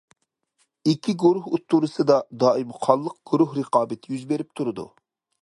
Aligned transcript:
ئىككى 0.93 1.13
گۇرۇھ 1.23 1.49
ئوتتۇرىسىدا 1.51 2.17
دائىم 2.45 2.73
قانلىق 2.87 3.19
گۇرۇھ 3.33 3.55
رىقابىتى 3.61 4.17
يۈز 4.17 4.27
بېرىپ 4.33 4.53
تۇرىدۇ. 4.61 4.89